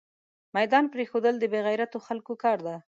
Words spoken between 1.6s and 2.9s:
غيرتو خلکو کار ده